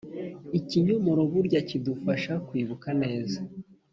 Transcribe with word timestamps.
Ikinyomoro 0.59 1.21
burya 1.31 1.61
kidufasha 1.69 2.33
kwibuka 2.47 2.87
neza 3.01 3.39